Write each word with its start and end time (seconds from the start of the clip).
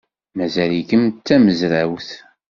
Mazal-ikem 0.37 1.03
d 1.13 1.15
tamezrawt? 1.27 2.09